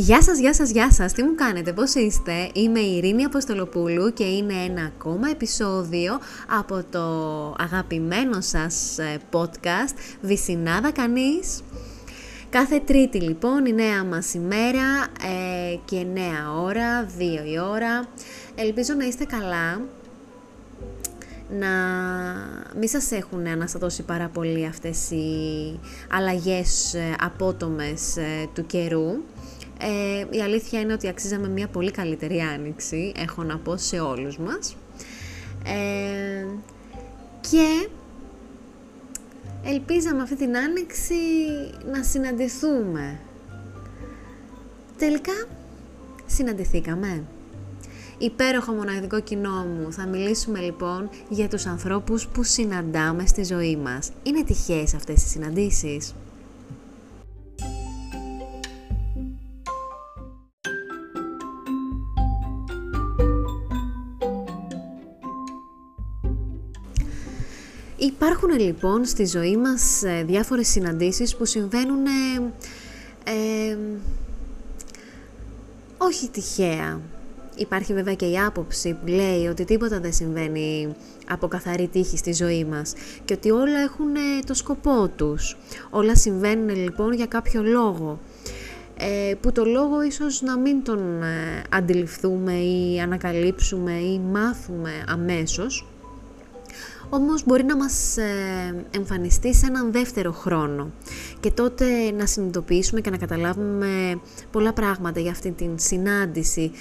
[0.00, 4.12] Γεια σας, γεια σας, γεια σας, τι μου κάνετε, πώς είστε, είμαι η Ειρήνη Αποστολοπούλου
[4.12, 6.18] και είναι ένα ακόμα επεισόδιο
[6.58, 7.04] από το
[7.58, 11.62] αγαπημένο σας ε, podcast Βυσινάδα Κανείς.
[12.50, 18.08] Κάθε τρίτη λοιπόν η νέα μας ημέρα ε, και νέα ώρα, δύο η ώρα.
[18.54, 19.80] Ελπίζω να είστε καλά,
[21.50, 21.68] να
[22.78, 28.16] μην σας έχουν αναστατώσει πάρα πολύ αυτές οι αλλαγές ε, απότομες
[28.54, 29.10] του καιρού.
[29.80, 34.38] Ε, η αλήθεια είναι ότι αξίζαμε μια πολύ καλύτερη άνοιξη, έχω να πω σε όλους
[34.38, 34.76] μας.
[35.64, 36.46] Ε,
[37.40, 37.88] και
[39.64, 41.14] ελπίζαμε αυτή την άνοιξη
[41.92, 43.20] να συναντηθούμε.
[44.98, 45.46] Τελικά
[46.26, 47.24] συναντηθήκαμε.
[48.18, 49.92] Υπέροχο μοναδικό κοινό μου.
[49.92, 54.10] Θα μιλήσουμε λοιπόν για τους ανθρώπους που συναντάμε στη ζωή μας.
[54.22, 56.14] Είναι τυχαίες αυτές οι συναντήσεις;
[68.00, 72.06] Υπάρχουν λοιπόν στη ζωή μας ε, διάφορες συναντήσεις που συμβαίνουν
[73.24, 73.76] ε,
[75.98, 77.00] όχι τυχαία.
[77.56, 80.94] Υπάρχει βέβαια και η άποψη που λέει ότι τίποτα δεν συμβαίνει
[81.28, 82.92] από καθαρή τύχη στη ζωή μας
[83.24, 85.56] και ότι όλα έχουν ε, το σκοπό τους.
[85.90, 88.20] Όλα συμβαίνουν λοιπόν για κάποιο λόγο
[88.96, 91.22] ε, που το λόγο ίσως να μην τον
[91.70, 95.86] αντιληφθούμε ή ανακαλύψουμε ή μάθουμε αμέσως
[97.10, 100.90] όμως μπορεί να μας ε, εμφανιστεί σε έναν δεύτερο χρόνο
[101.40, 106.72] και τότε να συνειδητοποιήσουμε και να καταλάβουμε πολλά πράγματα για αυτή την συνάντηση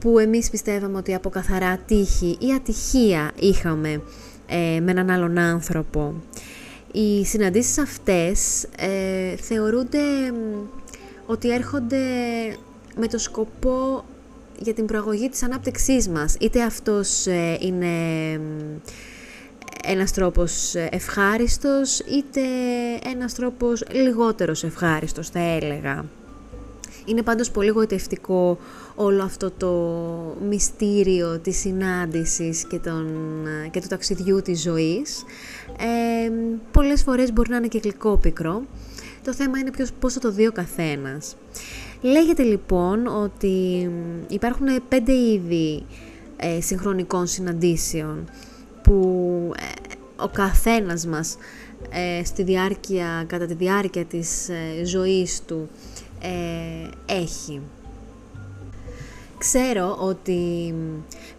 [0.00, 4.02] που εμείς πιστεύαμε ότι από καθαρά τύχη ή ατυχία είχαμε
[4.46, 6.14] ε, με έναν άλλον άνθρωπο.
[6.92, 9.98] Οι συναντήσεις αυτές ε, θεωρούνται
[11.26, 11.98] ότι έρχονται
[12.96, 14.04] με το σκοπό
[14.58, 16.36] για την προαγωγή της ανάπτυξής μας.
[16.40, 17.26] Είτε αυτός
[17.60, 17.86] είναι
[19.90, 22.40] ένας τρόπος ευχάριστος είτε
[23.12, 26.04] ένας τρόπος λιγότερος ευχάριστος θα έλεγα.
[27.04, 28.58] Είναι πάντως πολύ γοητευτικό
[28.94, 29.72] όλο αυτό το
[30.48, 33.06] μυστήριο της συνάντησης και, τον,
[33.70, 35.24] και του ταξιδιού της ζωής.
[35.78, 36.30] Ε,
[36.72, 38.62] πολλές φορές μπορεί να είναι και γλυκόπικρο.
[39.24, 41.36] Το θέμα είναι ποιος, πώς θα το δει ο καθένας.
[42.00, 43.90] Λέγεται λοιπόν ότι
[44.28, 45.84] υπάρχουν πέντε είδη
[46.36, 48.24] ε, συγχρονικών συναντήσεων
[48.88, 51.36] που ε, ο καθένας μας
[51.90, 55.68] ε, στη διάρκεια, κατά τη διάρκεια της ε, ζωής του
[57.06, 57.60] έχει.
[59.38, 60.74] Ξέρω ότι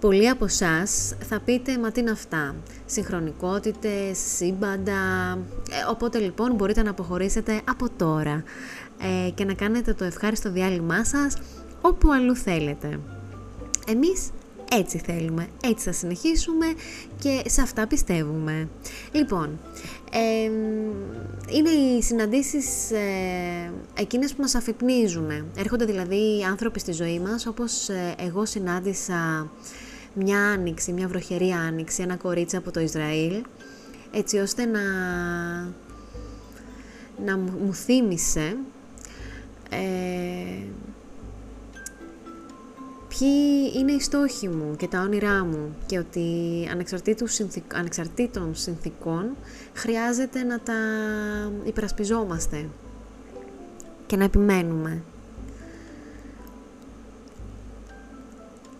[0.00, 2.54] πολλοί από εσάς θα πείτε «Μα τι είναι αυτά»
[2.86, 5.38] συγχρονικότητες, σύμπαντα,
[5.90, 8.42] οπότε λοιπόν μπορείτε να αποχωρήσετε από τώρα
[9.34, 11.36] και να κάνετε το ευχάριστο διάλειμμά σας
[11.80, 13.00] όπου αλλού θέλετε.
[13.88, 14.30] Εμείς
[14.70, 16.66] έτσι θέλουμε, έτσι θα συνεχίσουμε
[17.18, 18.68] και σε αυτά πιστεύουμε.
[19.12, 19.58] Λοιπόν,
[21.50, 25.30] είναι οι συναντήσεις ε, εκείνες που μας αφυπνίζουν.
[25.56, 29.50] Έρχονται δηλαδή άνθρωποι στη ζωή μας, όπως ε, εγώ συνάντησα
[30.14, 33.42] μια άνοιξη, μια βροχερή άνοιξη, ένα κορίτσι από το Ισραήλ,
[34.12, 34.80] έτσι ώστε να,
[37.24, 38.56] να μου θύμισε
[39.70, 39.76] ε,
[43.18, 46.68] ποιοι είναι οι στόχοι μου και τα όνειρά μου και ότι
[47.74, 49.36] ανεξαρτήτων συνθήκων
[49.74, 50.74] χρειάζεται να τα
[51.64, 52.68] υπερασπιζόμαστε
[54.06, 55.02] και να επιμένουμε.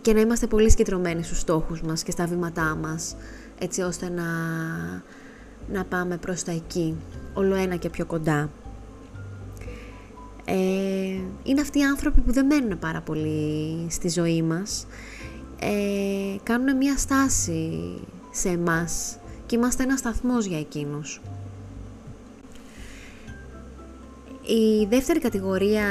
[0.00, 3.16] Και να είμαστε πολύ συγκεντρωμένοι στους στόχους μας και στα βήματά μας,
[3.58, 4.24] έτσι ώστε να,
[5.72, 6.96] να πάμε προς τα εκεί,
[7.34, 8.50] όλο ένα και πιο κοντά.
[10.44, 10.54] Ε,
[11.42, 14.86] είναι αυτοί οι άνθρωποι που δεν μένουν πάρα πολύ στη ζωή μας.
[15.60, 17.80] Ε, κάνουν μια στάση
[18.30, 21.20] σε εμάς και είμαστε ένα σταθμός για εκείνους.
[24.46, 25.86] Η δεύτερη κατηγορία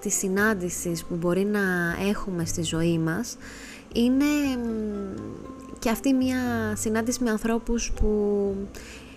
[0.00, 1.60] της συνάντησης που μπορεί να
[2.08, 3.36] έχουμε στη ζωή μας
[3.92, 4.24] είναι
[5.78, 6.38] και αυτή μια
[6.76, 8.54] συνάντηση με ανθρώπους που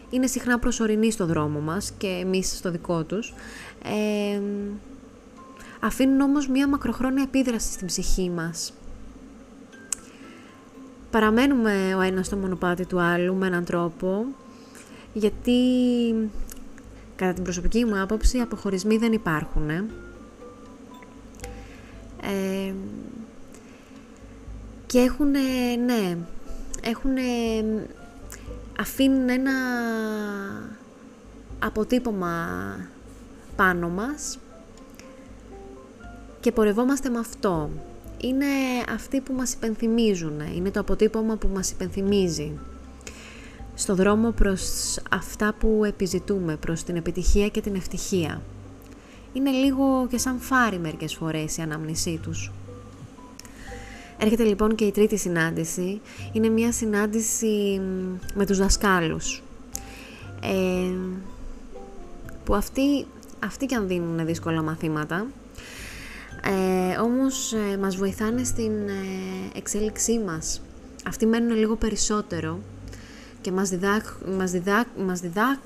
[0.09, 3.33] είναι συχνά προσωρινοί στο δρόμο μας και εμείς στο δικό τους.
[3.83, 4.41] Ε,
[5.79, 8.73] αφήνουν όμως μία μακροχρόνια επίδραση στην ψυχή μας.
[11.11, 14.25] Παραμένουμε ο ένας στο μονοπάτι του άλλου με έναν τρόπο,
[15.13, 15.59] γιατί
[17.15, 19.69] κατά την προσωπική μου άποψη αποχωρισμοί δεν υπάρχουν.
[19.69, 19.85] Ε.
[24.85, 25.31] και έχουν,
[25.85, 26.17] ναι,
[26.81, 27.11] έχουν,
[28.79, 29.51] αφήνουν ένα
[31.59, 32.47] αποτύπωμα
[33.55, 34.39] πάνω μας
[36.39, 37.69] και πορευόμαστε με αυτό.
[38.17, 38.45] Είναι
[38.93, 42.51] αυτοί που μας υπενθυμίζουν, είναι το αποτύπωμα που μας υπενθυμίζει
[43.75, 48.41] στο δρόμο προς αυτά που επιζητούμε, προς την επιτυχία και την ευτυχία.
[49.33, 52.51] Είναι λίγο και σαν φάρι μερικές φορές η ανάμνησή τους.
[54.17, 56.01] Έρχεται λοιπόν και η τρίτη συνάντηση.
[56.31, 57.81] Είναι μια συνάντηση
[58.33, 59.43] με τους δασκάλους.
[60.41, 60.93] Ε,
[62.43, 63.05] που αυτοί,
[63.43, 65.27] αυτοί και αν δίνουν δύσκολα μαθήματα,
[66.43, 70.61] ε, όμως ε, μας βοηθάνε στην ε, εξέλιξή μας.
[71.07, 72.59] Αυτοί μένουν λίγο περισσότερο
[73.41, 75.57] και μας διδάχ, μας διδάχ, μας διδάχ,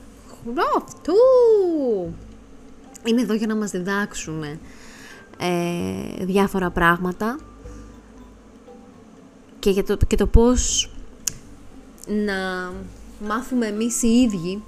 [0.77, 1.13] αυτού!
[3.05, 4.57] Είναι εδώ για να μας διδάξουν ε,
[6.19, 7.37] διάφορα πράγματα
[9.59, 10.91] και, για το, και το πώς
[12.07, 12.71] να
[13.27, 14.63] μάθουμε εμείς οι ίδιοι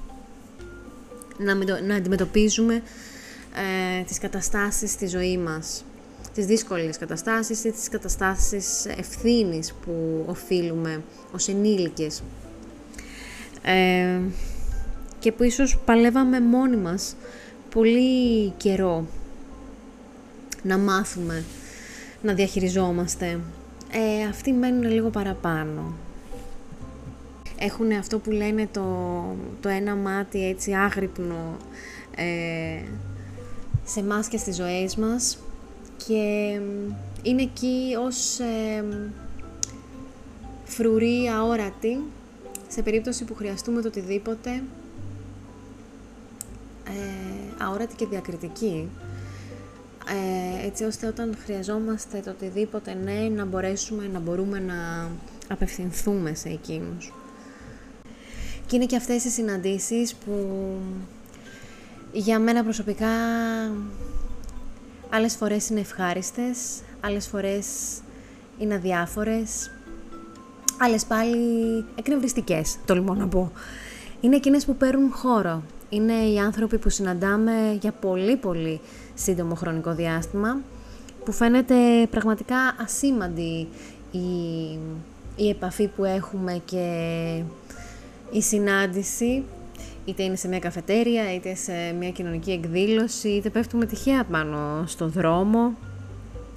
[1.38, 2.84] να, να αντιμετωπίζουμε
[3.56, 5.86] ε, τις καταστάσεις στη ζωή μας.
[6.34, 12.22] Τις δύσκολες καταστάσεις ή τις καταστάσεις ευθύνης που οφείλουμε ως ενήλικες.
[13.62, 14.20] Ε,
[15.20, 17.16] και που ίσως παλεύαμε μόνοι μας
[17.70, 19.06] πολύ καιρό
[20.64, 21.44] να μάθουμε
[22.22, 23.40] να διαχειριζόμαστε.
[23.92, 25.94] Ε, αυτοί μένουν λίγο παραπάνω.
[27.58, 28.86] Έχουν αυτό που λένε το,
[29.62, 31.58] το ένα μάτι έτσι άγρυπνο
[32.16, 32.82] ε,
[33.86, 35.38] σε μας και στις ζωές μας
[36.06, 36.60] και
[37.22, 38.86] είναι εκεί ως ε,
[40.64, 41.98] φρουρή αόρατη
[42.68, 44.64] σε περίπτωση που χρειαστούμε το οτιδήποτε
[46.88, 48.90] ε, αόρατη και διακριτική
[50.12, 55.10] ε, έτσι ώστε όταν χρειαζόμαστε το οτιδήποτε ναι να μπορέσουμε να μπορούμε να
[55.48, 57.14] απευθυνθούμε σε εκείνους.
[58.66, 60.78] Και είναι και αυτές οι συναντήσεις που
[62.12, 63.08] για μένα προσωπικά
[65.10, 66.58] άλλες φορές είναι ευχάριστες,
[67.02, 67.66] άλλες φορές
[68.58, 69.72] είναι αδιάφορες,
[70.78, 73.52] άλλες πάλι εκνευριστικές, τολμώ να πω.
[74.22, 75.64] Είναι εκείνες που παίρνουν χώρο.
[75.94, 78.80] Είναι οι άνθρωποι που συναντάμε για πολύ πολύ
[79.14, 80.60] σύντομο χρονικό διάστημα,
[81.26, 81.76] που φαίνεται
[82.10, 83.68] πραγματικά ασήμαντη
[84.12, 84.20] η,
[85.36, 86.88] η επαφή που έχουμε και
[88.32, 89.44] η συνάντηση,
[90.06, 95.08] είτε είναι σε μια καφετέρια, είτε σε μια κοινωνική εκδήλωση, είτε πέφτουμε τυχαία πάνω στο
[95.08, 95.78] δρόμο.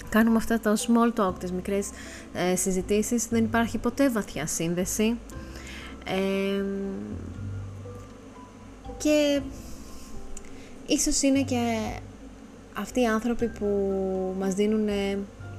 [0.09, 1.89] Κάνουμε αυτά τα small talk, τις μικρές
[2.33, 5.17] ε, συζητήσεις, δεν υπάρχει ποτέ βαθιά σύνδεση.
[8.97, 9.41] Και
[10.87, 11.77] ίσως είναι και
[12.73, 13.65] αυτοί οι άνθρωποι που
[14.39, 14.89] μας δίνουν,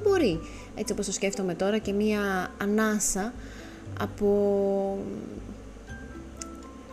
[0.03, 0.41] μπορεί,
[0.75, 3.33] έτσι όπως το σκέφτομαι τώρα, και μία ανάσα
[4.01, 4.99] από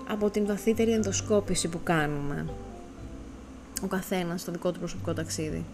[0.07, 2.45] από την βαθύτερη ενδοσκόπηση που κάνουμε
[3.84, 5.66] ο καθένας στο δικό του προσωπικό ταξίδι.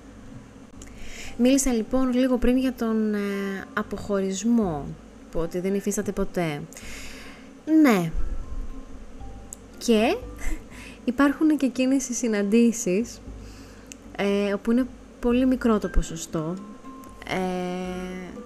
[1.38, 3.20] Μίλησα λοιπόν λίγο πριν για τον ε,
[3.74, 4.86] αποχωρισμό,
[5.32, 6.62] που ότι δεν υφίσταται ποτέ.
[7.82, 8.12] Ναι.
[9.80, 10.18] Και
[11.06, 13.22] υπάρχουν και εκείνες οι συναντήσεις
[14.18, 14.88] ε, όπου είναι
[15.20, 16.56] πολύ μικρό το ποσοστό
[17.28, 18.40] ε,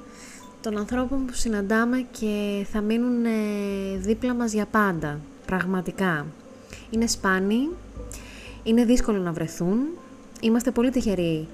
[0.62, 6.26] των ανθρώπων που συναντάμε και θα μείνουν ε, δίπλα μας για πάντα πραγματικά.
[6.90, 7.70] Είναι σπάνιοι,
[8.64, 9.80] είναι δύσκολο να βρεθούν,
[10.42, 11.48] είμαστε πολύ τυχεροί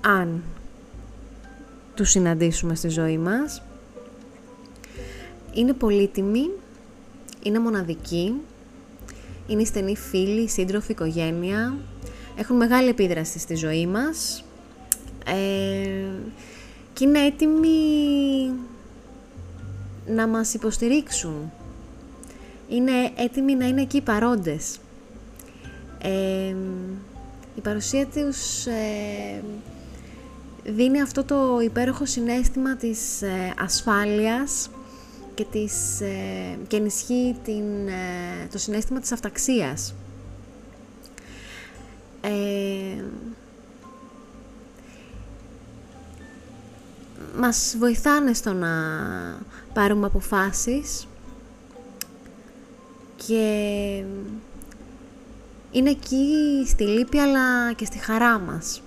[0.00, 0.42] αν
[1.94, 3.62] τους συναντήσουμε στη ζωή μας.
[5.54, 6.50] Είναι πολύτιμοι,
[7.42, 8.34] είναι μοναδικοί,
[9.46, 11.76] είναι στενοί φίλοι, σύντροφοι, οικογένεια,
[12.36, 14.44] έχουν μεγάλη επίδραση στη ζωή μας.
[15.26, 16.08] Ε,
[16.92, 18.52] και είναι έτοιμοι
[20.06, 21.52] να μας υποστηρίξουν.
[22.68, 24.78] Είναι έτοιμοι να είναι εκεί παρόντες.
[27.54, 29.42] η παρουσία τους ε,
[30.64, 34.70] δίνει αυτό το υπέροχο συνέστημα της ε, ασφάλειας
[35.36, 37.64] και, της, ε, και ενισχύει την,
[38.52, 39.94] το συνέστημα της αυταξίας.
[47.38, 48.68] μας βοηθάνε στο να
[49.72, 51.06] πάρουμε αποφάσεις
[53.26, 54.04] και
[55.70, 58.82] είναι εκεί στη λύπη αλλά και στη χαρά μας.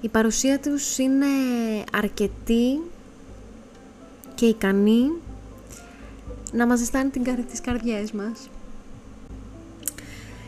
[0.00, 1.26] Η παρουσία τους είναι
[1.92, 2.80] αρκετή
[4.40, 5.12] και ικανή
[6.52, 8.48] να μας ζεστάνει την καρδιά τις καρδιές μας.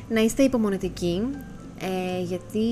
[0.09, 1.23] Να είστε υπομονετικοί,
[1.79, 2.67] ε, γιατί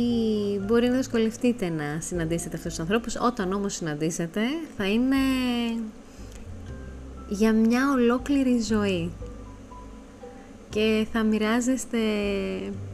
[0.66, 3.16] μπορεί να δυσκολευτείτε να συναντήσετε αυτούς τους ανθρώπους.
[3.16, 4.40] Όταν όμως συναντήσετε
[4.76, 5.16] θα είναι
[7.28, 9.10] για μια ολόκληρη ζωή
[10.68, 11.98] και θα μοιράζεστε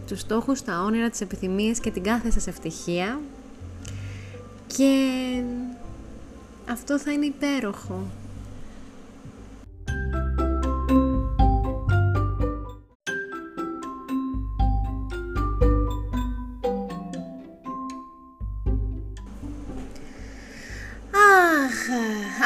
[0.06, 3.20] τους στόχους, τα όνειρα, τις επιθυμίες και την κάθε σας ευτυχία
[4.66, 4.92] και
[6.68, 8.02] αυτό θα είναι υπέροχο.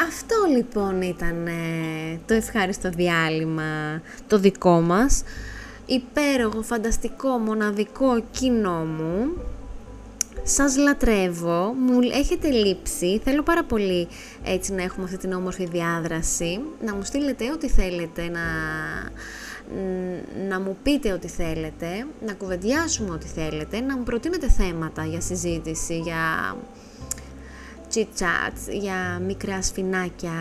[0.07, 1.47] αυτό λοιπόν ήταν
[2.25, 5.23] το ευχάριστο διάλειμμα το δικό μας.
[5.85, 9.31] Υπέροχο, φανταστικό, μοναδικό κοινό μου.
[10.43, 14.07] Σας λατρεύω, μου έχετε λείψει, θέλω πάρα πολύ
[14.43, 18.41] έτσι να έχουμε αυτή την όμορφη διάδραση, να μου στείλετε ό,τι θέλετε, να,
[20.49, 25.97] να μου πείτε ό,τι θέλετε, να κουβεντιάσουμε ό,τι θέλετε, να μου προτείνετε θέματα για συζήτηση,
[25.97, 26.55] για
[27.93, 28.05] chit
[28.71, 30.31] για μικρά σφινάκια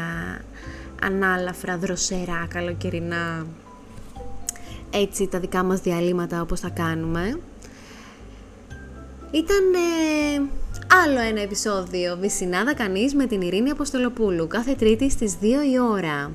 [1.02, 3.47] ανάλαφρα, δροσερά, καλοκαιρινά.
[4.90, 7.40] Έτσι τα δικά μας διαλύματα όπως θα κάνουμε.
[9.30, 10.49] Ήταν ε,
[11.04, 16.32] άλλο ένα επεισόδιο Βυσινάδα Κανείς με την Ειρήνη Αποστολοπούλου κάθε τρίτη στις 2 η ώρα.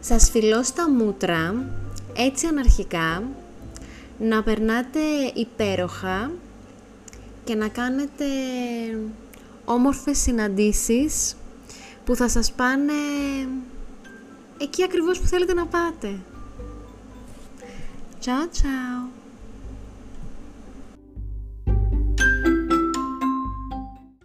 [0.00, 1.64] Σας φιλώ στα μούτρα,
[2.16, 3.22] έτσι αναρχικά,
[4.18, 5.00] να περνάτε
[5.34, 6.30] υπέροχα
[7.44, 8.24] και να κάνετε
[9.64, 11.36] όμορφες συναντήσεις
[12.04, 12.92] που θα σας πάνε
[14.58, 16.18] εκεί ακριβώς που θέλετε να πάτε.
[18.24, 19.19] Ciao ciao!